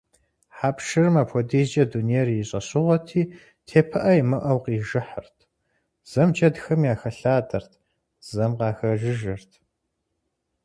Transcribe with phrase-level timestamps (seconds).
[0.57, 3.23] Хьэпшырым апхуэдизкӏэ дунейр и щӏэщыгъуэти,
[3.67, 5.37] тепыӏэ имыӏэу къижыхьырт,
[6.09, 7.71] зэм джэдхэм яхэлъадэрт,
[8.29, 9.51] зэм къахэжыжырт.